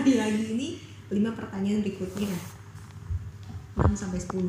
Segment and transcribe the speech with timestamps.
[0.00, 0.80] lagi-lagi ini
[1.12, 2.32] lima pertanyaan berikutnya.
[3.76, 4.48] 6 sampai 10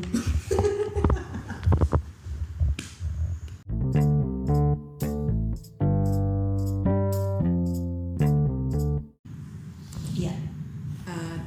[10.16, 10.32] Iya.
[11.04, 11.38] Eh,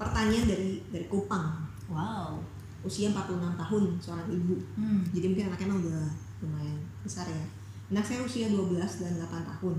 [0.00, 1.68] pertanyaan dari dari Kupang.
[1.92, 2.40] Wow.
[2.84, 4.56] usia 46 tahun seorang ibu.
[4.76, 5.04] Hmm.
[5.12, 6.08] jadi mungkin anaknya emang udah
[6.40, 7.44] lumayan besar ya.
[7.92, 8.72] Anak saya usia 12
[9.04, 9.76] dan 8 tahun.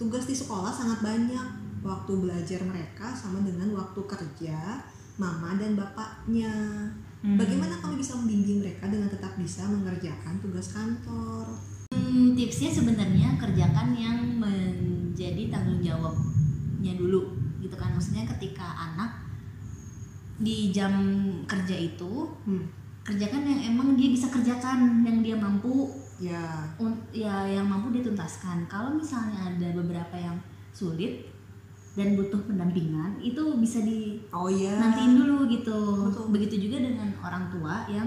[0.00, 4.82] Tugas di sekolah sangat banyak waktu belajar mereka sama dengan waktu kerja
[5.18, 6.54] mama dan bapaknya.
[7.18, 7.34] Hmm.
[7.34, 11.50] bagaimana kami bisa membimbing mereka dengan tetap bisa mengerjakan tugas kantor?
[11.90, 17.90] Hmm, tipsnya sebenarnya kerjakan yang menjadi tanggung jawabnya dulu gitu kan.
[17.90, 19.18] Maksudnya ketika anak
[20.38, 20.94] di jam
[21.50, 22.64] kerja itu hmm.
[23.02, 25.90] kerjakan yang emang dia bisa kerjakan yang dia mampu.
[26.22, 26.70] Ya.
[27.10, 28.70] Ya yang mampu dituntaskan.
[28.70, 30.38] Kalau misalnya ada beberapa yang
[30.70, 31.27] sulit
[31.98, 36.06] dan butuh pendampingan itu bisa di oh ya nantiin dulu gitu.
[36.06, 36.30] Betul.
[36.30, 38.06] begitu juga dengan orang tua yang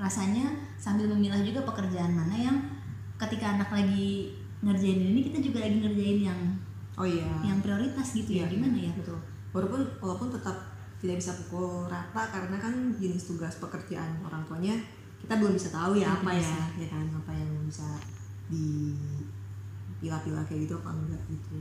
[0.00, 2.56] rasanya sambil memilah juga pekerjaan mana yang
[3.20, 4.32] ketika anak lagi
[4.64, 6.40] ngerjain ini kita juga lagi ngerjain yang
[6.96, 7.28] oh iya.
[7.44, 8.48] yang prioritas gitu ya.
[8.48, 8.92] Iya, gimana ya?
[8.96, 9.20] Betul.
[9.52, 10.56] Walaupun walaupun tetap
[11.04, 14.72] tidak bisa pukul rata karena kan jenis tugas pekerjaan orang tuanya
[15.20, 16.72] kita belum bisa tahu ya Belum apa ya bisa.
[16.80, 17.84] ya kan apa yang bisa
[18.48, 21.60] dipilah-pilah kayak gitu apa enggak gitu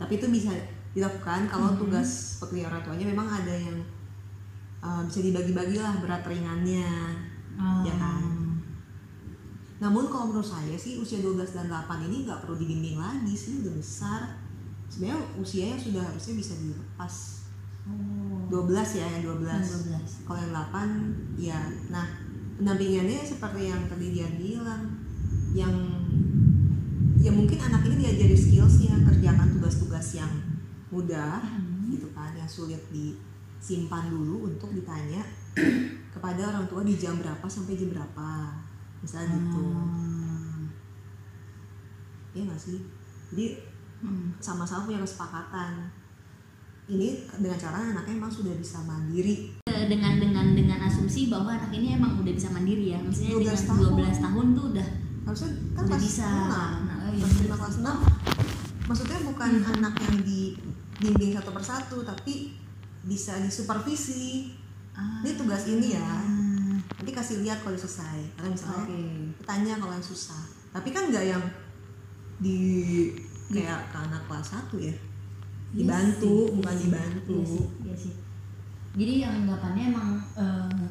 [0.00, 0.50] tapi itu bisa
[0.90, 1.78] dilakukan kalau Mhm.
[1.78, 3.76] tugas pekerjaan orang tuanya memang ada yang
[4.80, 6.88] uh, bisa dibagi-bagi lah berat ringannya
[7.84, 8.24] Ya kan?
[9.78, 13.60] namun kalau menurut saya sih usia 12 dan 8 ini nggak perlu dibimbing lagi sih
[13.60, 14.20] udah besar.
[14.88, 17.14] Sebenarnya usianya sudah harusnya bisa dilepas.
[17.84, 18.44] Oh.
[18.48, 22.04] 12 ya yang 12 12 kalau yang 8 ya nah
[22.56, 24.84] pendampingannya seperti yang tadi dia bilang
[25.52, 25.72] yang
[27.20, 30.32] ya mungkin anak ini diajari skillsnya kerjakan tugas-tugas yang
[30.88, 31.86] mudah Hmm.
[31.88, 35.20] gitu kan yang sulit disimpan dulu untuk ditanya
[36.14, 38.28] kepada orang tua di jam berapa sampai jam berapa
[38.98, 40.66] misalnya gitu Hmm.
[42.32, 42.78] ya nggak sih
[43.30, 43.46] jadi
[44.00, 44.32] Hmm.
[44.40, 45.92] sama-sama punya kesepakatan
[46.88, 51.68] ini dengan cara anaknya emang sudah bisa mandiri Eh, dengan dengan dengan asumsi bahwa anak
[51.70, 53.92] ini emang udah bisa mandiri ya maksudnya 12 dengan tahun.
[53.94, 54.88] 12 tahun tuh udah
[55.20, 56.70] harusnya kan udah bisa 6 Nah,
[57.20, 57.44] iya, kelas bener.
[57.44, 57.98] lima, kelas enam
[58.82, 59.70] maksudnya bukan Hmm.
[59.70, 62.56] anak yang dibimbing satu persatu tapi
[63.02, 64.50] bisa disupervisi
[64.90, 65.22] Ah.
[65.22, 66.08] ini tugas ini ya
[66.90, 69.00] nanti kasih lihat kalau selesai karena misalnya Oke.
[69.40, 71.40] tanya kalau yang susah tapi kan nggak yang
[72.36, 72.58] di
[73.48, 74.92] kayak ke anak kelas satu ya
[75.70, 78.14] Iya dibantu sih, bukan iya sih, dibantu iya sih, iya sih.
[78.90, 80.82] Jadi yang anggapannya emang eh,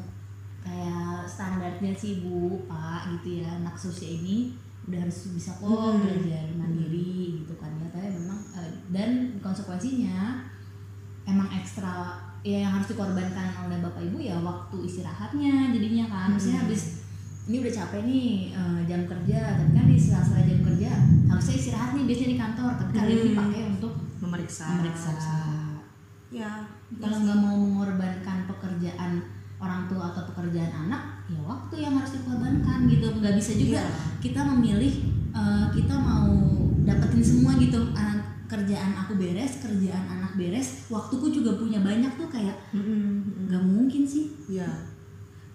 [0.60, 4.56] kayak standarnya sih bu, pak gitu ya anak seusia ini
[4.90, 6.02] udah harus bisa kok Hmm.
[6.02, 7.88] belajar mandiri gitu kan ya.
[7.94, 10.42] Tapi memang eh, dan konsekuensinya
[11.24, 16.28] emang ekstra ya yang harus dikorbankan oleh bapak ibu ya waktu istirahatnya jadinya kan.
[16.34, 16.68] Maksudnya Hmm.
[16.68, 17.06] habis
[17.46, 20.92] ini udah capek nih eh, jam kerja, tapi kan di sela-sela jam kerja
[21.30, 23.30] harusnya istirahat nih biasanya di kantor, tapi kali ini Hmm.
[23.32, 25.10] dipakai untuk memeriksa memeriksa
[26.30, 26.62] ya
[26.94, 29.12] kalau nggak mau mengorbankan pekerjaan
[29.60, 33.92] orang tua atau pekerjaan anak ya waktu yang harus dikorbankan gitu nggak bisa juga Iya.
[34.20, 34.94] kita memilih
[35.30, 36.32] eh, kita mau
[36.82, 42.28] dapetin semua gitu anak kerjaan aku beres kerjaan anak beres waktuku juga punya banyak tuh
[42.28, 42.56] kayak
[43.46, 44.66] nggak mungkin sih Iya.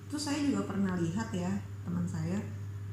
[0.07, 1.51] Terus saya juga pernah lihat ya
[1.83, 2.39] teman saya.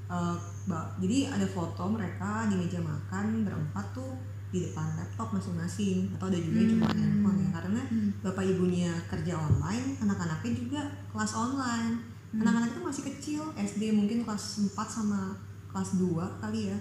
[0.08, 0.36] eh,
[0.66, 4.12] ba- jadi ada foto mereka di meja makan berempat tuh
[4.52, 7.00] di depan laptop masing-masing atau ada juga yang cuma Hmm.
[7.00, 7.50] handphone ya.
[7.56, 7.82] Karena
[8.20, 10.82] bapak ibunya kerja online, anak-anaknya juga
[11.16, 11.92] kelas online.
[12.36, 12.40] Hmm.
[12.44, 15.40] Anak-anak itu masih kecil, SD mungkin kelas 4 sama
[15.72, 16.80] kelas 2 kali ya.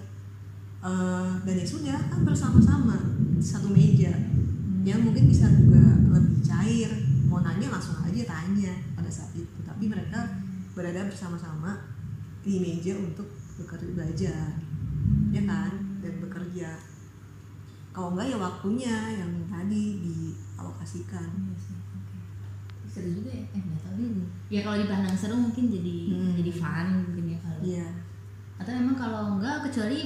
[0.81, 2.97] Eh, dan ya sudah kan bersama-sama
[3.39, 4.11] satu meja.
[4.81, 5.79] Yang mungkin bisa juga
[6.11, 6.89] lebih cair.
[7.29, 9.61] Mau nanya langsung aja tanya pada saat itu.
[9.63, 10.25] Tapi mereka
[10.73, 11.77] berada bersama-sama
[12.41, 13.29] di meja untuk
[13.61, 14.47] bekerja belajar.
[15.29, 16.01] Ya kan?
[16.01, 16.73] Dan bekerja
[17.91, 21.27] kalau enggak ya waktunya yang tadi dialokasikan.
[21.27, 22.17] Iya sih, oke.
[22.87, 23.43] seru juga ya.
[23.51, 24.11] Eh nggak tahu deh
[24.49, 26.33] ya kalau dipandang seru mungkin jadi Hmm.
[26.35, 27.59] jadi fun mungkin ya kalau.
[27.61, 27.87] Iya.
[28.57, 29.99] Atau memang kalau enggak kecuali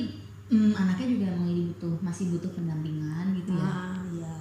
[0.45, 3.65] mm, anaknya juga emang ini butuh masih butuh pendampingan gitu ya.
[3.65, 4.35] Nah iya.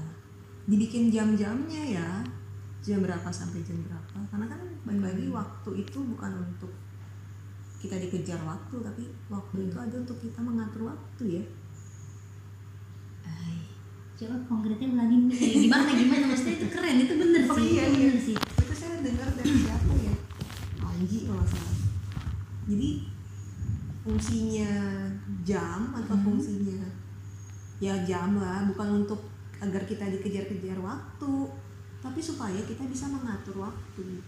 [0.64, 2.08] Dibikin jam-jamnya ya.
[2.81, 4.17] Jam berapa sampai jam berapa.
[4.29, 5.37] Karena kan balik Hmm.
[5.37, 6.69] waktu itu bukan untuk
[7.81, 9.69] kita dikejar waktu tapi waktu Hmm.
[9.69, 11.44] itu ada untuk kita mengatur waktu ya
[13.25, 13.56] Ay,
[14.15, 15.37] coba konkretnya ulangin deh.
[15.37, 18.09] gimana gimana maksudnya itu keren itu bener Oh, sih iya, itu iya.
[18.11, 20.15] bener sih itu saya dengar dari siapa ya
[20.81, 21.76] Anji kalau salah
[22.65, 22.91] jadi
[24.00, 24.73] fungsinya
[25.43, 26.25] jam atau Hmm.
[26.25, 26.81] fungsinya
[27.79, 29.21] ya jam lah bukan untuk
[29.59, 31.32] agar kita dikejar-kejar waktu
[31.99, 34.20] tapi supaya kita bisa mengatur waktu.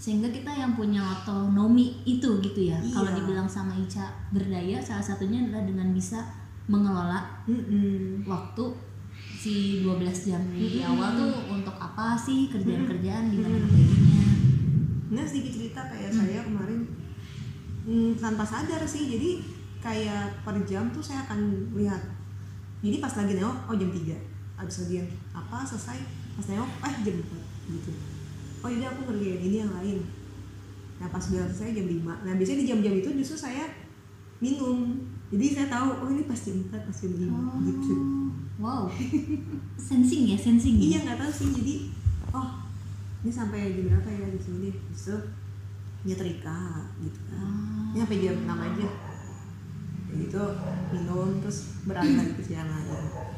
[0.00, 2.88] Sehingga kita yang punya otonomi itu gitu ya Iya.
[2.90, 4.00] kalau dibilang sama Ica
[4.30, 6.24] berdaya salah satunya adalah dengan bisa
[6.66, 8.24] mengelola Mm-mm.
[8.24, 8.64] waktu
[9.34, 10.88] si 12 jam di Mm-mm.
[10.90, 14.24] awal tuh untuk apa sih kerjaan-kerjaan gimana baginya
[15.10, 16.20] Nah sedikit cerita kayak Hmm.
[16.22, 16.80] saya kemarin
[17.82, 19.30] hmm, tanpa sadar sih jadi
[19.78, 21.40] kayak per jam tuh saya akan
[21.74, 22.00] lihat
[22.80, 24.16] jadi pas lagi nengok oh jam 3
[24.56, 24.96] abis lagi
[25.30, 25.98] apa selesai
[26.32, 27.26] pas nengok eh jam 4
[27.70, 27.90] gitu
[28.60, 29.98] oh jadi aku ngerjain ini yang lain.
[31.00, 33.64] Nah pas udah selesai jam 5 nah biasanya di jam-jam itu justru saya
[34.40, 35.00] minum.
[35.30, 37.94] Jadi saya tahu oh ini pas jam 4 pas jam 5 gitu.
[38.60, 38.84] wow.
[39.90, 40.84] Sensing ya sensing ya?
[40.96, 41.48] Iya nggak tahu sih.
[41.56, 41.74] Jadi
[42.36, 42.48] oh
[43.24, 44.26] ini sampai jam berapa ya?
[44.28, 45.16] Di sini justru
[46.04, 47.44] nyetrika gitu kan.
[47.44, 47.92] Ah.
[47.92, 48.88] ini sampai jam 6 aja.
[50.10, 50.42] Gitu
[50.90, 53.30] minum terus lagi ke siang lain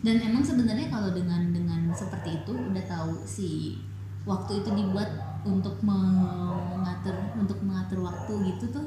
[0.00, 3.76] dan emang sebenarnya kalau dengan dengan seperti itu udah tahu si
[4.22, 5.08] waktu itu dibuat
[5.42, 8.86] untuk mengatur untuk mengatur waktu gitu tuh.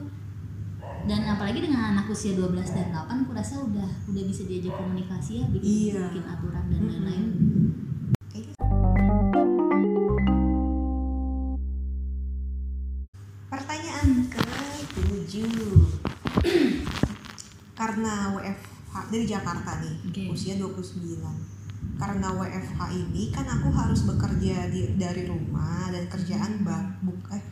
[1.04, 5.42] Dan apalagi dengan anak usia 12 dan 8 aku rasa udah udah bisa diajak komunikasi
[5.42, 6.02] ya bikin Iya.
[6.08, 7.26] bikin aturan dan lain-lain.
[8.30, 8.56] Kayaknya-
[13.46, 15.34] Pertanyaan ke-7
[17.80, 20.24] Karena WFH dari Jakarta nih Oke.
[20.32, 21.63] Usia 29
[21.98, 27.44] Karena WFH ini kan aku harus bekerja di, dari rumah Dan kerjaan bah, buk, eh,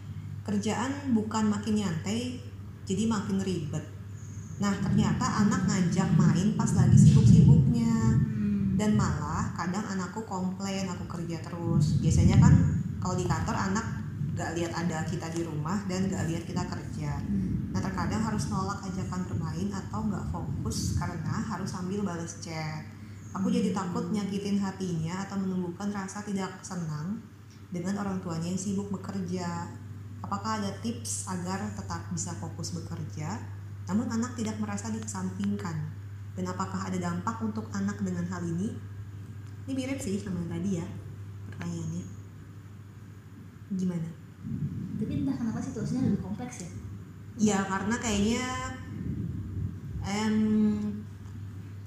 [0.43, 2.41] kerjaan bukan makin nyantai
[2.85, 3.85] Jadi makin ribet.
[4.61, 8.17] Nah ternyata anak ngajak main pas lagi sibuk-sibuknya.
[8.77, 12.01] Dan malah kadang anakku komplain aku kerja terus.
[12.01, 12.53] Biasanya kan
[13.01, 13.85] kalau di kantor anak
[14.37, 17.21] gak lihat ada kita di rumah dan gak lihat kita kerja.
[17.71, 22.83] Nah terkadang harus nolak ajakan bermain atau nggak fokus karena harus sambil balas chat
[23.31, 27.19] aku jadi takut nyakitin hatinya atau menumbuhkan rasa tidak senang
[27.71, 29.71] dengan orang tuanya yang sibuk bekerja
[30.21, 33.39] apakah ada tips agar tetap bisa fokus bekerja
[33.87, 35.77] namun anak tidak merasa dikesampingkan
[36.31, 38.71] dan apakah ada dampak untuk anak dengan hal ini?
[39.67, 40.87] Ini mirip sih sama yang tadi ya
[41.51, 42.05] pertanyaannya.
[43.75, 44.21] Gimana?
[45.01, 46.69] tapi entah kenapa situasinya lebih kompleks ya
[47.39, 48.45] Ya karena kayaknya
[50.03, 50.35] em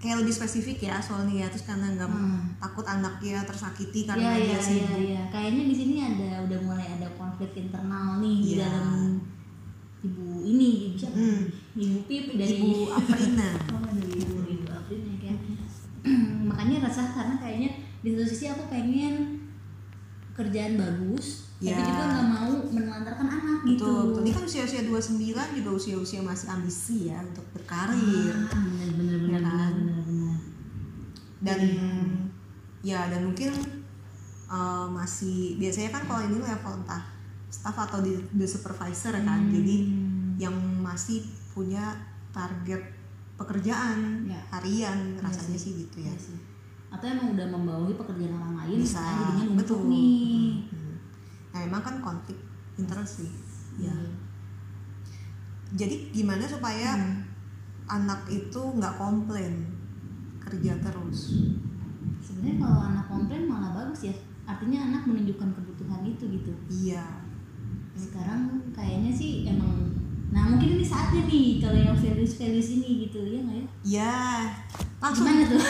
[0.05, 2.53] kayak lebih spesifik ya soalnya ya terus karena nggak Hmm.
[2.57, 4.99] takut anaknya tersakiti karena iya dia iya sibuk.
[5.01, 5.23] iya.
[5.29, 8.69] Kayaknya di sini ada udah mulai ada konflik internal nih di Iya.
[8.69, 9.17] dalam
[10.01, 11.17] ibu ini ibu siapa?
[11.17, 11.41] Hmm.
[11.75, 12.71] Ibu Pip dari Ibu
[13.01, 13.49] Aprina.
[13.73, 15.41] Oh, dari ibu ibu Aprin ya kayak.
[16.53, 19.41] Makanya rasa karena kayaknya di satu sisi aku pengen
[20.31, 21.79] kerjaan bagus, tapi Iya.
[21.81, 23.87] juga nggak mau menelantarkan anak gitu.
[23.87, 24.21] Betul, betul.
[24.21, 25.23] Ini kan usia-usia 29
[25.55, 28.35] juga usia-usia masih ambisi ya untuk berkarir.
[28.45, 29.55] Ah, bener bener bener Ya kan?
[29.55, 29.64] bener.
[31.45, 31.61] Dan
[32.81, 33.53] ya dan mungkin
[34.47, 37.05] uh, masih biasanya kan kalau ini level entah
[37.49, 40.51] staff atau di the supervisor kan jadi Hmm.
[40.51, 41.23] yang masih
[41.55, 41.95] punya
[42.35, 42.83] target
[43.37, 44.41] pekerjaan Ya.
[44.51, 45.71] harian Iya rasanya sih.
[45.71, 46.39] sih gitu ya Iya sih.
[46.91, 50.67] Atau emang udah membawahi pekerjaan orang lain, bisa jadinya betul nih.
[50.67, 50.95] Hmm.
[51.51, 52.39] nah emang kan konflik
[52.75, 53.31] interest sih
[53.79, 53.95] ya Iya.
[55.75, 57.23] jadi gimana supaya Hmm.
[57.87, 59.74] anak itu nggak komplain
[60.55, 61.51] kerja terus.
[62.23, 64.15] Sebenarnya kalau anak komplain malah bagus ya.
[64.47, 66.53] Artinya anak menunjukkan kebutuhan itu gitu.
[66.71, 67.03] Iya.
[67.99, 69.91] Sekarang kayaknya sih emang
[70.35, 73.67] nah mungkin ini saatnya nih kalau yang values values ini gitu ya nggak ya?
[73.87, 74.15] Ya
[74.99, 75.31] langsung.
[75.31, 75.63] Gimana tuh?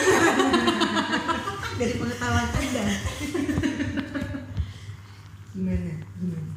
[1.80, 2.84] Dari pengetahuan anda
[5.52, 5.92] gimana?
[6.16, 6.52] Gimana?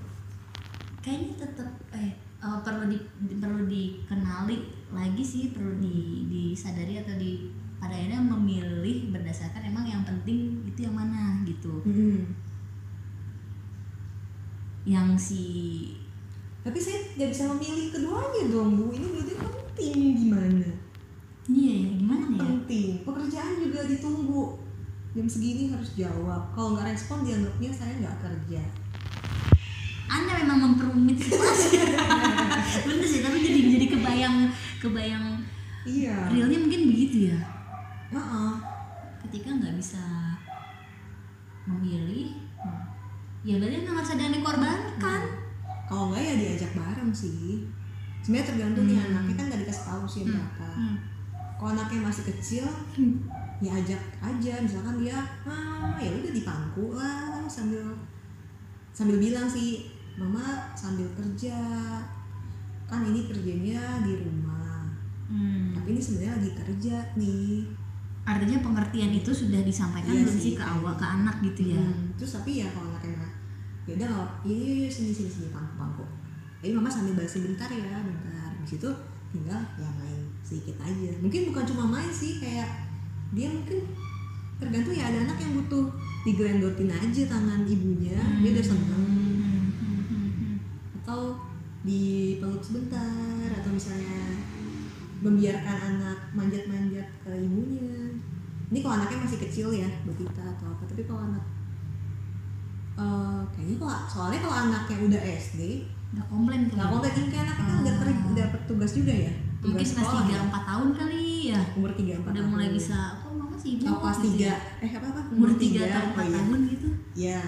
[1.04, 4.58] Kayaknya tetap eh eh, perlu di, di- perlu dikenali
[4.96, 10.90] lagi sih perlu di, disadari atau di pada akhirnya memilih berdasarkan emang yang penting itu
[10.90, 11.82] yang mana gitu.
[14.88, 15.44] Yang si
[16.66, 18.92] tapi saya nggak bisa memilih keduanya dong bu.
[18.92, 20.70] Ini berarti penting gimana?
[21.48, 22.40] Iya ya gimana ya?
[22.44, 22.90] Penting.
[23.08, 24.44] Pekerjaan juga ditunggu.
[25.16, 26.52] Jam segini harus jawab.
[26.52, 28.62] Kalau nggak respon dianggapnya saya nggak kerja.
[30.12, 31.80] Anda memang memperumit situasi.
[32.88, 34.38] Bener sih tapi jadi jadi kebayang
[34.78, 35.26] kebayang
[35.88, 36.30] iya.
[36.30, 37.57] realnya mungkin begitu ya
[38.08, 38.52] Heeh.
[39.18, 40.00] ketika nggak bisa
[41.68, 42.32] memilih
[43.44, 45.22] ya berarti nggak yang dikorbankan.
[45.88, 47.68] Kalau nggak ya diajak bareng sih.
[48.24, 49.08] Sebenarnya tergantung nih Hmm.
[49.12, 50.70] anaknya kan nggak dikasih tahu sih berapa.
[50.76, 50.98] Hmm.
[51.58, 52.66] kalau anaknya masih kecil
[53.60, 54.54] ya ajak aja.
[54.62, 57.82] Misalkan dia ah ya udah di pangku lah sambil
[58.94, 61.58] sambil bilang sih mama sambil kerja.
[62.88, 64.88] Kan ini kerjanya di rumah.
[65.28, 65.76] Hmm.
[65.76, 67.68] tapi ini sebenarnya lagi kerja nih
[68.28, 71.80] artinya pengertian itu sudah disampaikan Iya belum sih, ke awal ke anak gitu ya?
[71.80, 73.24] Hmm, terus tapi ya kalau anaknya
[73.88, 76.04] ya udah nggak iya iya iya, sini sini sini pangku pangku.
[76.60, 78.52] Jadi mama sambil balas sebentar ya bentar.
[78.60, 78.90] Di situ
[79.32, 81.12] tinggal ya main sedikit aja.
[81.24, 82.68] Mungkin bukan cuma main sih kayak
[83.32, 83.80] dia mungkin
[84.60, 85.88] tergantung ya ada anak yang butuh
[86.28, 89.08] diglendotin aja tangan ibunya dia udah seneng.
[89.08, 90.56] Hmm, hmm, hmm, hmm.
[91.00, 91.40] atau
[91.88, 94.36] dipeluk sebentar atau misalnya
[95.24, 97.97] membiarkan anak manjat-manjat ke ibunya
[98.68, 101.44] ini kalau anaknya masih kecil ya Betita atau apa tapi kalau anak
[103.00, 105.62] eh, kayaknya kalau soalnya kalau anaknya udah SD
[106.08, 109.34] udah komplain kali nggak komplain ini kayak anaknya kan udah kerja udah tugas juga ya?
[109.58, 110.42] Mungkin tugas kelas sekolah tiga ya?
[110.48, 111.62] empat tahun kali ya.
[111.76, 114.48] Umur tiga empat udah mulai bisa kok mama sih oh, kelas gitu tiga.
[114.48, 114.56] ya.
[114.86, 115.22] eh apa apa?
[115.36, 116.36] Umur tiga atau oh empat iya.
[116.38, 116.90] tahun gitu.
[117.18, 117.44] Ya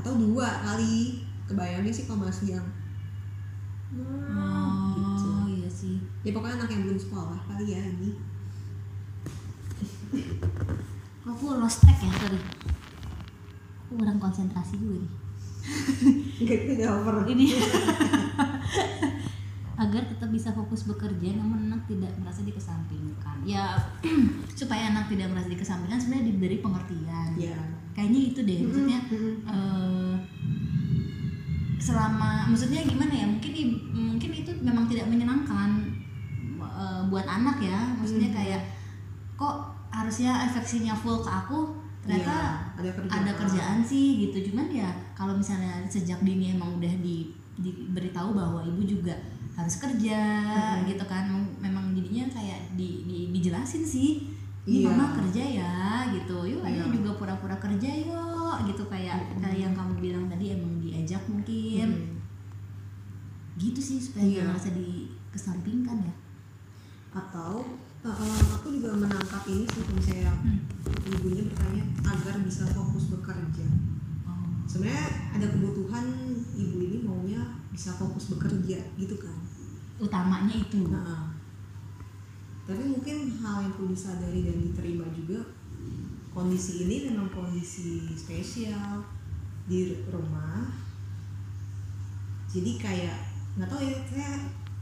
[0.00, 0.96] atau dua kali.
[1.44, 2.66] Kebayangnya sih kalau masih yang
[4.00, 5.28] oh gitu.
[5.60, 6.00] iya sih.
[6.24, 8.16] Ya pokoknya anak yang belum sekolah kali ya ini
[11.24, 12.40] Kok aku lost track ya sorry.
[13.84, 15.12] Aku kurang konsentrasi gue nih.
[16.40, 17.46] Ini.
[19.84, 23.44] Agar tetap bisa fokus bekerja namun anak tidak merasa dikesampingkan.
[23.44, 23.76] Ya
[24.58, 27.36] supaya anak tidak merasa dikesampingkan sebenarnya diberi pengertian.
[27.36, 27.60] Ya
[27.92, 28.98] kayaknya itu deh maksudnya
[29.44, 30.14] eh,
[31.76, 33.52] selama maksudnya gimana ya mungkin
[33.92, 35.92] mungkin itu memang tidak menyenangkan
[36.56, 37.92] eh, buat anak ya.
[38.00, 38.38] Maksudnya Hmm.
[38.40, 38.62] kayak
[39.36, 39.73] kok
[40.04, 41.72] harusnya efeksinya full ke aku
[42.04, 42.36] ternyata
[42.76, 43.20] Iya, ada kerjaan.
[43.24, 48.60] ada kerjaan sih gitu cuman ya kalau misalnya sejak dini emang udah di diberitahu bahwa
[48.60, 49.16] ibu juga
[49.54, 50.20] harus kerja
[50.82, 50.90] Mhm.
[50.90, 51.24] gitu kan
[51.56, 54.28] memang jadinya kayak di, di- dijelasin sih
[54.64, 54.90] ini Iya.
[54.90, 55.74] mama kerja ya
[56.10, 56.92] gitu yuk ayo Iya.
[56.92, 59.40] juga pura-pura kerja yuk gitu kayak Mhm.
[59.40, 62.20] kayak yang kamu bilang tadi emang diajak mungkin Hmm.
[63.56, 64.34] gitu sih supaya Iya.
[64.36, 66.14] nggak merasa dikesampingkan ya
[67.14, 67.62] atau
[68.04, 70.60] uh, aku juga menangkap ini sih misalnya Hmm.
[71.08, 73.64] ibunya bertanya agar bisa fokus bekerja.
[74.28, 74.44] Oh.
[74.68, 76.04] sebenarnya ada kebutuhan
[76.52, 77.40] ibu ini maunya
[77.72, 79.36] bisa fokus bekerja gitu kan?
[79.96, 80.84] Utamanya itu.
[80.92, 81.32] Nah,
[82.68, 85.40] tapi mungkin hal yang perlu disadari dan diterima juga
[86.34, 89.00] kondisi ini memang kondisi spesial
[89.64, 90.68] di rumah.
[92.52, 93.18] Jadi kayak
[93.56, 94.32] nggak tahu ya saya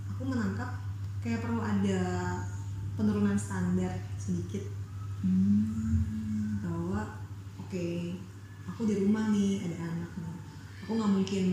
[0.08, 0.70] aku menangkap
[1.22, 2.00] kayak perlu ada
[2.94, 4.62] penurunan standar sedikit
[5.22, 6.58] Hmm.
[6.58, 6.98] bahwa
[7.56, 7.86] oke
[8.64, 10.34] aku di rumah nih ada anak nih
[10.82, 11.46] aku nggak mungkin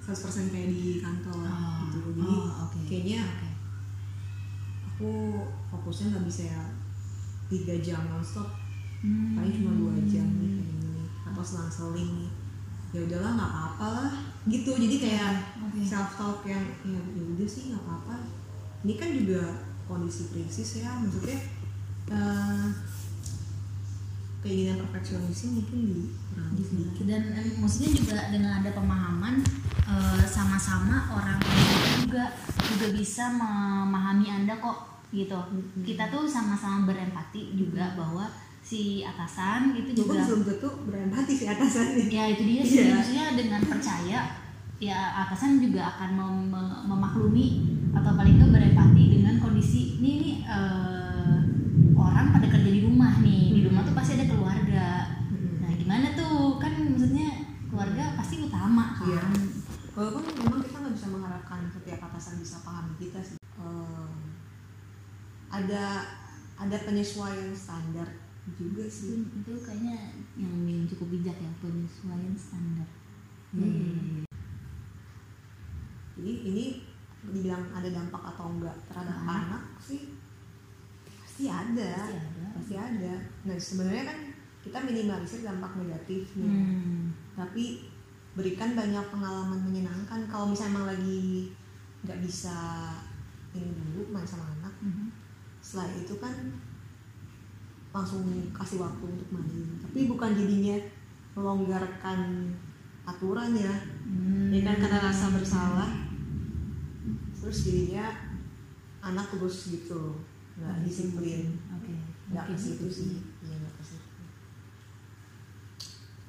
[0.00, 0.16] 100%
[0.48, 2.78] kayak di kantor Oh, gitu jadi oh, oke.
[2.82, 3.48] kayaknya Oke.
[4.86, 5.10] aku
[5.68, 6.64] fokusnya nggak bisa ya
[7.46, 8.56] tiga jam nonstop
[8.98, 9.36] Hmm.
[9.36, 12.32] paling cuma dua jam nih kayak gini atau selang-seling nih
[12.88, 14.10] ya udahlah nggak apa-apa lah
[14.44, 15.84] gitu jadi kayak Oke.
[15.84, 18.16] self talk yang ya ya udah sih nggak apa-apa
[18.82, 19.44] ini kan juga
[19.88, 21.40] kondisi krisis ya maksudnya
[22.08, 22.68] eh,
[24.38, 29.34] keinginan perfeksionis mungkin dikurangi sedikit dan em, maksudnya juga dengan ada pemahaman
[29.82, 31.64] eh, sama-sama orang tua
[31.98, 32.24] juga
[32.68, 34.78] juga bisa memahami anda kok
[35.10, 35.34] gitu.
[35.34, 35.82] Mm-mm.
[35.82, 38.28] kita tuh sama-sama berempati juga bahwa
[38.60, 42.78] si atasan itu juga belum tentu berempati si atasannya ya itu dia sih.
[42.84, 42.92] Iya.
[42.94, 44.18] maksudnya dengan percaya
[44.78, 47.46] ya atasan juga akan mem- mem- memaklumi
[47.90, 51.36] atau paling nggak berempati dengan kondisi ini nih eh,
[51.92, 54.86] orang pada kerja di rumah nih di rumah tuh pasti ada keluarga
[55.28, 55.58] Mm-mm.
[55.58, 56.56] Nah, gimana tuh?
[56.56, 57.28] Kan maksudnya
[57.66, 59.06] keluarga pasti utama kan.
[59.08, 59.22] Iya.
[59.92, 64.14] walaupun memang kita nggak bisa mengharapkan setiap atasan bisa pahami kita sih Em,
[65.50, 66.06] ada
[66.54, 68.06] ada penyesuaian standar
[68.54, 72.86] juga Itu, sih itu kayaknya yang, yang cukup bijak ya penyesuaian standar.
[73.50, 73.58] Hmm.
[73.58, 74.24] Iya, iya, iya.
[76.14, 76.66] jadi ini
[77.20, 79.62] dibilang ada dampak atau enggak terhadap Ke anak?
[79.78, 80.02] sih
[81.04, 82.46] pasti ada Pasti ada.
[82.54, 83.14] pasti ada
[83.44, 84.18] nah sebenarnya kan
[84.58, 87.10] kita minimalisir dampak negatifnya Hmm.
[87.34, 87.86] tapi
[88.32, 91.50] berikan banyak pengalaman menyenangkan kalau misalnya emang lagi
[92.00, 92.54] nggak bisa
[93.50, 95.10] ini dulu main sama anak Mhm.
[95.58, 96.34] setelah itu kan
[97.88, 100.76] langsung kasih waktu untuk main tapi bukan jadinya
[101.34, 102.52] melonggarkan
[103.04, 104.48] aturan ya Hmm.
[104.48, 105.90] ya kan karena rasa bersalah
[107.48, 108.04] terus jadinya
[109.00, 110.20] anak terus gitu
[110.54, 111.96] nggak disiplin Oke.
[112.28, 114.20] nggak Oke, ke situ gitu sih iya nggak ke situ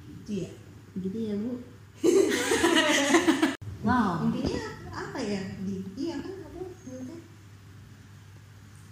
[0.08, 0.50] itu ya
[0.90, 1.52] Begitu ya, Bu.
[3.86, 4.26] wow.
[4.26, 7.14] intinya apa ya di iya kan maksudnya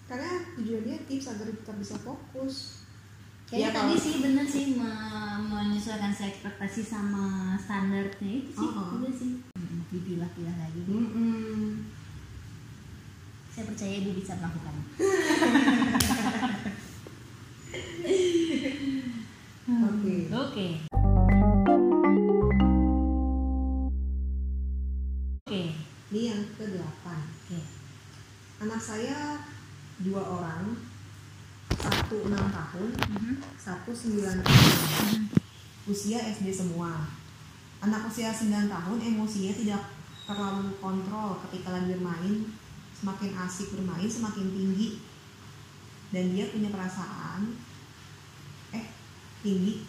[0.04, 2.84] karena tujuannya tips agar kita bisa fokus
[3.44, 7.24] Kayaknya Ya, tadi kalau- sih bener sih me- menyesuaikan si ekspektasi sama
[7.56, 9.00] standarnya itu sih Oh, oh.
[9.00, 9.40] udah sih.
[9.56, 10.84] Hmm, Dipilah-pilah lagi.
[10.84, 11.80] Mm-mm.
[13.58, 14.74] Saya percaya ibu bisa melakukan
[19.66, 20.14] Oke.
[20.30, 20.66] oke
[25.42, 25.62] oke
[26.14, 27.02] Ini yang ke-8.
[27.10, 27.58] oke
[28.62, 29.42] Anak saya
[30.06, 30.78] dua orang,
[31.74, 33.42] satu enam tahun, Mhm.
[33.58, 35.34] satu sembilan tahun.
[35.90, 37.10] Usia SD semua.
[37.82, 39.82] Anak usia 9 tahun emosinya tidak
[40.30, 42.54] terlalu kontrol ketika lagi bermain.
[42.98, 44.98] Semakin asik bermain, semakin tinggi.
[46.10, 47.54] Dan dia punya perasaan.
[48.72, 48.86] Eh,
[49.40, 49.86] tinggi.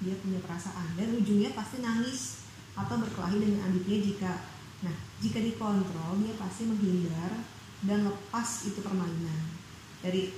[0.00, 0.96] Dia punya perasaan.
[0.96, 4.32] Dan ujungnya pasti nangis atau berkelahi dengan adiknya jika
[4.76, 4.92] Nah,
[5.24, 7.32] jika dikontrol dia pasti menghindar
[7.88, 9.56] dan lepas itu permainan
[10.04, 10.36] dari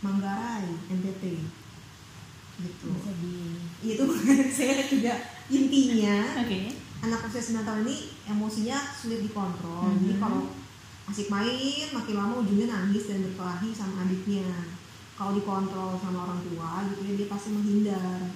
[0.00, 1.22] Manggarai NTT
[2.56, 3.36] gitu bisa di
[3.84, 4.00] itu
[4.56, 5.12] saya juga
[5.52, 6.60] intinya oke
[7.04, 7.96] anak usia 9 tahun ini
[8.32, 10.22] emosinya sulit dikontrol jadi Mhm.
[10.24, 10.55] kalau
[11.06, 14.74] asik main makin lama ujungnya nangis dan berkelahi sama adiknya.
[15.16, 18.34] Kalau dikontrol sama orang tua gitu ya dia pasti menghindar.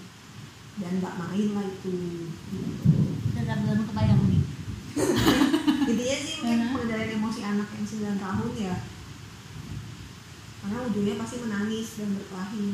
[0.79, 2.31] Dan nggak main lah itu.
[3.35, 4.43] Tetap dalam kebayang nih.
[5.91, 7.87] Intinya sih mungkin pengendalian emosi anak yang
[8.17, 8.77] 9 tahun ya.
[10.63, 12.69] Karena ujungnya pasti menangis dan berkelahi.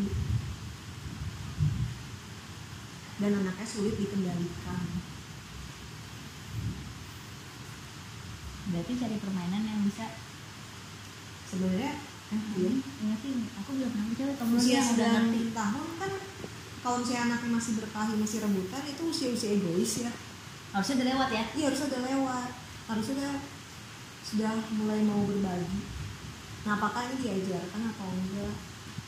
[3.17, 5.16] Dan anaknya sulit dikendalikan
[8.67, 10.05] berarti cari permainan yang bisa
[11.47, 11.93] sebenarnya
[12.35, 12.71] eh, iya.
[13.07, 15.41] Ingat sih, aku belum pernah coba kamu usia ngerti.
[15.55, 16.13] 9 tahun kan
[16.83, 20.11] kalau misalnya anaknya masih berkelahi masih rebutan itu usia-usia egois ya.
[20.75, 21.45] Harusnya udah lewat ya?
[21.55, 22.51] Iya harusnya udah lewat.
[22.87, 23.35] Harusnya udah
[24.27, 25.81] sudah mulai mau berbagi.
[26.67, 28.55] Nah apakah ini diajarkan atau enggak?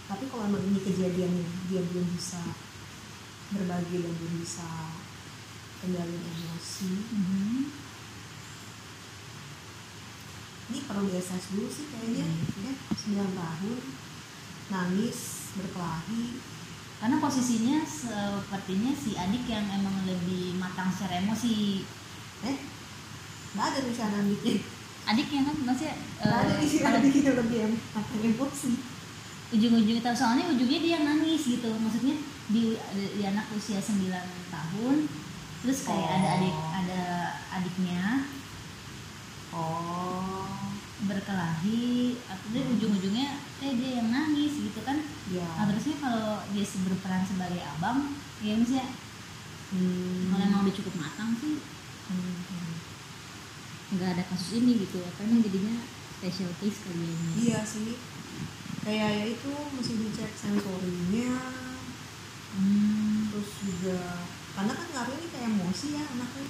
[0.09, 2.41] Tapi kalau emang ini kejadiannya dia belum bisa
[3.51, 4.69] berbagi dan belum bisa
[5.79, 7.88] kendaliin emosi Mhm.
[10.69, 12.27] Ini perlu diases dulu sih kayaknya.
[12.65, 13.79] Ya 9 tahun
[14.69, 15.19] nangis
[15.57, 16.25] berkelahi.
[16.99, 21.87] Karena posisinya sepertinya si adik yang emang lebih matang secara emosi.
[22.45, 22.57] Eh?
[23.55, 24.61] Nggak ada tulisan adiknya
[25.09, 25.77] adiknya kan nggak
[26.21, 28.73] ada eh, di sini kalau adiknya lebih em matang emosi.
[29.49, 31.73] Ujung-ujung tahu soalnya ujungnya dia nangis gitu.
[31.73, 32.21] Maksudnya
[32.53, 34.05] di, di anak usia 9
[34.53, 34.97] tahun
[35.59, 36.15] terus kayak Oh.
[36.15, 37.03] ada adik ada
[37.59, 38.03] adiknya
[39.53, 40.59] oh
[40.99, 44.99] berkelahi atau dia ujung-ujungnya eh dia yang nangis gitu kan
[45.31, 48.89] ya nah terusnya kalau dia berperan sebagai abang ya misalnya
[49.69, 50.33] Hmm.
[50.33, 51.61] kalau emang udah cukup matang sih
[52.09, 52.41] Hmm.
[53.93, 55.85] nggak ada kasus ini gitu apa emang jadinya
[56.19, 57.95] special case kali ya ini Iya sih.
[58.81, 61.37] Kayak ya itu mesti dicek sensorinya,
[62.57, 63.29] hmm.
[63.29, 64.25] terus juga
[64.57, 66.49] karena kan ngaruhnya nih kayak emosi ya anaknya.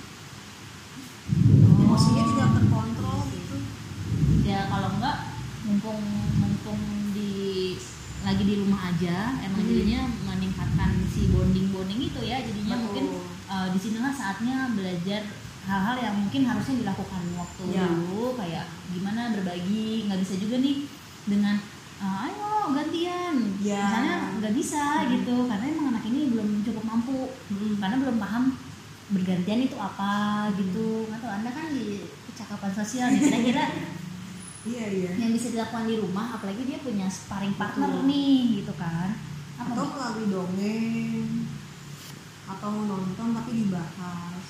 [5.68, 6.00] Mumpung
[6.34, 6.80] mumpung
[7.12, 7.76] di
[8.18, 9.70] lagi di rumah aja emang Hmm.
[9.70, 12.84] jadinya meningkatkan si bonding bonding itu ya jadinya Betul.
[12.84, 13.04] mungkin
[13.46, 15.22] uh, di sinilah saatnya belajar
[15.62, 17.84] hal-hal yang mungkin harusnya dilakukan waktu Ya.
[17.84, 20.88] dulu kayak gimana berbagi nggak bisa juga nih
[21.28, 21.60] dengan
[21.98, 23.84] uh, ayo gantian Ya.
[23.84, 25.08] misalnya nggak bisa Hmm.
[25.14, 27.16] gitu karena emang anak ini belum cukup mampu
[27.76, 28.44] karena belum paham
[29.08, 30.12] bergantian itu apa
[30.52, 33.64] gitu nggak tahu anda kan di kecakapan sosial nih kira-kira
[34.66, 35.10] Iya iya.
[35.14, 38.10] yang bisa dilakukan di rumah apalagi dia punya sparring partner Betul.
[38.10, 39.14] nih gitu kan
[39.58, 41.48] apa Atau melalui dongeng
[42.48, 44.46] atau nonton tapi dibahas.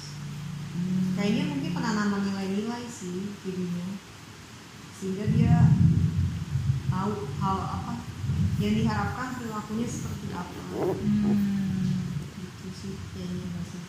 [0.71, 1.19] Hmm.
[1.19, 3.99] Kayaknya mungkin penanaman nilai-nilai sih jadinya.
[4.95, 5.55] Sehingga dia
[6.89, 7.93] tahu hal apa
[8.63, 10.61] yang diharapkan perilakunya seperti apa.
[10.79, 12.07] Hmm.
[12.39, 13.83] Gitu sih kayaknya nggak sih.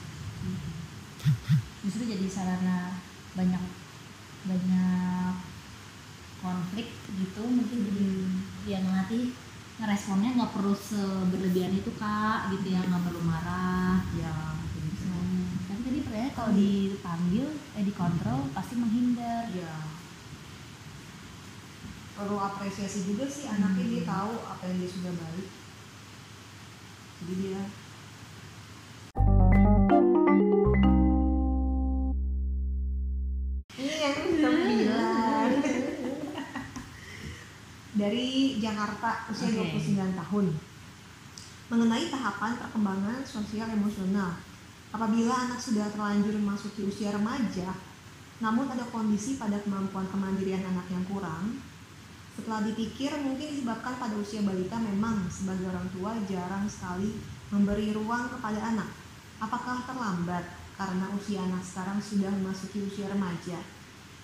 [1.79, 2.95] justru jadi sarana
[3.37, 3.63] banyak
[4.47, 5.33] banyak
[6.39, 8.05] konflik gitu mungkin jadi
[8.65, 9.35] dia ngelatih
[9.79, 14.35] ngeresponnya nggak perlu seberlebihan itu kak gitu ya nggak perlu marah Ya,
[14.75, 15.07] gitu.
[15.07, 17.45] Hmm, tapi tadi pertanyaan kalau dipanggil
[17.79, 19.73] eh dikontrol pasti menghindar ya
[22.19, 23.93] perlu apresiasi juga sih anaknya Hmm.
[23.95, 25.47] dia tahu apa yang dia sudah baik
[27.23, 27.61] jadi dia
[38.69, 39.81] Jakarta usia Oke.
[39.81, 40.45] 29 tahun.
[41.69, 44.37] Mengenai tahapan perkembangan sosial emosional.
[44.89, 47.73] Apabila anak sudah terlanjur memasuki usia remaja
[48.39, 51.59] namun ada kondisi pada kemampuan kemandirian anak yang kurang
[52.39, 57.19] setelah dipikir mungkin disebabkan pada usia balita memang sebagai orang tua jarang sekali
[57.51, 58.87] memberi ruang kepada anak.
[59.43, 60.47] Apakah terlambat
[60.79, 63.59] karena usia anak sekarang sudah memasuki usia remaja?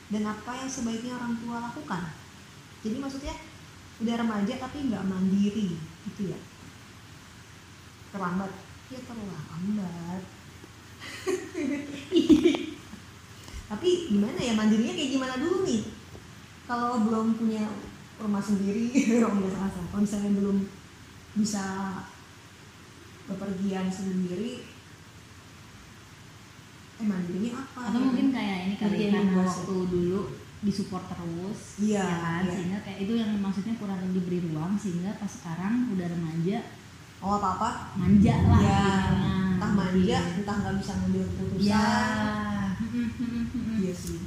[0.07, 2.07] Dan apa yang sebaiknya orang tua lakukan?
[2.87, 3.35] Jadi maksudnya
[4.03, 6.39] udah remaja tapi nggak mandiri gitu ya?
[8.11, 8.51] Terlambat?
[8.91, 10.21] Ya terlambat.
[13.65, 15.81] Tapi gimana ya mandirinya kayak gimana dulu nih?
[16.69, 17.65] Kalau belum punya
[18.21, 20.57] rumah sendiri kalau misalnya belum
[21.35, 21.65] bisa
[23.27, 24.63] bepergian sendiri
[26.95, 30.21] eh mandirinya apa atau mungkin kayak ini kali karena waktu dulu
[30.65, 32.51] disupport terus Iya, ya kan iya.
[32.57, 36.57] sehingga kayak itu yang maksudnya kurang diberi ruang sehingga pas sekarang udah remaja
[37.21, 38.85] oh apa apa manja lah ya
[39.55, 41.87] entah manja entah nggak bisa ngambil keputusan ya
[43.75, 44.19] Iya sih.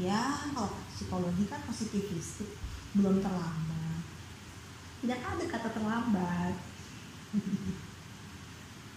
[0.00, 2.56] Ya, kalau psikologi kan positivistik,
[2.96, 4.00] belum terlambat.
[5.04, 6.54] Tidak ada kata terlambat.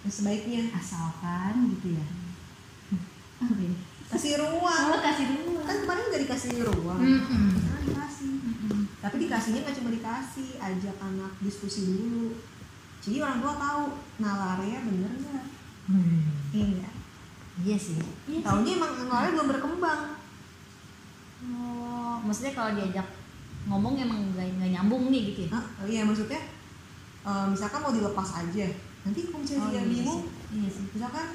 [0.03, 2.03] Nah, sebaiknya asalkan gitu ya
[3.39, 3.71] apa ya?
[4.13, 4.83] Kasih ruang.
[4.93, 6.99] oh kasih dulu Kan kemarin udah dikasih ruang.
[7.01, 7.47] Mm-mm.
[7.55, 8.31] Nah, dikasih.
[9.03, 12.37] Tapi dikasihnya nggak cuma dikasih, ajak anak diskusi dulu.
[13.03, 13.83] Jadi orang tua tahu
[14.23, 15.45] nalarnya bener nggak?
[16.53, 16.89] Iya.
[17.59, 18.39] iya sih iya sih.
[18.39, 20.01] Tahunya emang nalarnya belum berkembang.
[21.43, 23.03] oh maksudnya kalau diajak
[23.67, 25.59] ngomong emang nggak nyambung nih gitu ya?
[25.59, 26.39] Oh iya maksudnya
[27.27, 28.67] eh, misalkan mau dilepas aja
[29.03, 30.21] nanti kalau misalnya dia iya bingung
[30.55, 31.27] iya sih misalkan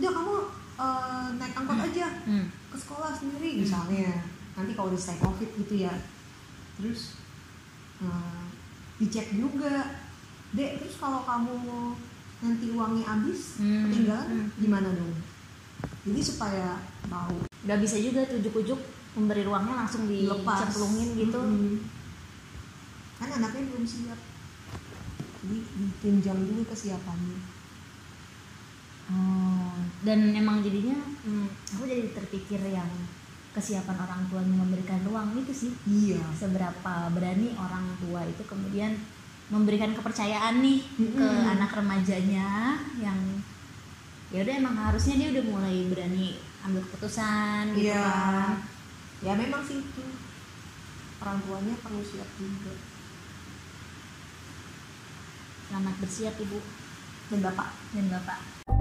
[0.00, 0.34] udah kamu
[0.80, 2.46] eh, naik angkot aja hmm.
[2.72, 3.60] ke sekolah sendiri Hmm.
[3.60, 4.10] misalnya
[4.52, 5.94] nanti kalau udah selesai covid gitu ya
[6.74, 7.20] terus
[8.00, 8.42] eh,
[8.96, 10.00] dicek juga
[10.50, 11.56] dek terus kalau kamu
[12.40, 13.86] nanti uangnya habis Hmm.
[13.86, 14.48] ketinggalan Hmm.
[14.56, 15.12] gimana dong
[16.00, 20.64] jadi supaya tahu nggak bisa juga tujuk-ujuk memberi ruangnya langsung Dilepas.
[20.64, 21.76] dicemplungin gitu Mm-mm.
[23.18, 24.16] kan anaknya belum siap
[25.40, 27.40] jadi ditunjang dulu kesiapannya
[29.10, 29.74] Oh,
[30.06, 30.94] dan emang jadinya
[31.26, 32.86] hmm, aku jadi terpikir yang
[33.50, 35.72] kesiapan orang tuanya memberikan ruang itu sih.
[35.82, 36.22] Iya.
[36.38, 38.94] Seberapa berani orang tua itu kemudian
[39.50, 41.52] memberikan kepercayaan nih ke Mm-mm.
[41.58, 43.18] anak remajanya yang
[44.30, 47.98] ya udah emang harusnya dia udah mulai berani ambil keputusan gitu Iya.
[47.98, 48.54] kan.
[49.26, 50.04] Ya memang sih itu.
[51.18, 52.72] Orang tuanya perlu siap juga.
[55.66, 56.62] Selamat bersiap ibu.
[57.30, 57.68] Dan bapak.
[57.90, 58.79] Dan bapak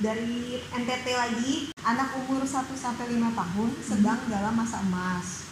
[0.00, 5.44] dari NTT lagi anak umur 1 sampai 5 tahun sedang dalam masa emas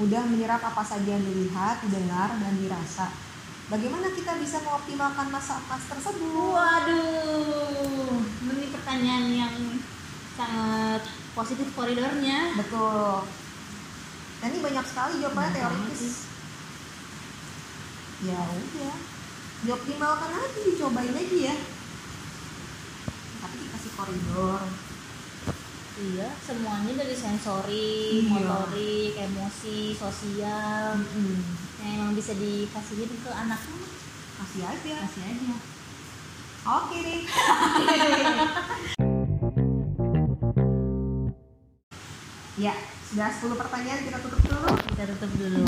[0.00, 3.10] mudah menyerap apa saja yang dilihat, didengar, dan dirasa.
[3.66, 6.54] Bagaimana kita bisa mengoptimalkan masa emas tersebut?
[6.54, 9.54] waduh ini pertanyaan yang
[10.38, 11.02] sangat
[11.34, 13.26] positif koridornya Betul.
[14.38, 16.30] Dan ini banyak sekali jawabannya banget teoritis.
[18.22, 18.96] Ya udah,
[19.66, 21.56] dioptimalkan aja, dicobain aja ya.
[23.98, 24.62] Koridor.
[25.98, 28.30] Iya, semuanya dari sensori, Iya.
[28.30, 31.42] motorik, emosi, sosial, Mm-mm.
[31.82, 33.90] yang emang bisa dikasihin ke anak mah,
[34.38, 34.94] Kasih aja.
[35.02, 35.58] kasih aja.
[36.62, 37.26] Oke deh.
[42.62, 44.70] ya, sudah 10 pertanyaan kita tutup dulu.
[44.94, 45.66] Kita tutup dulu.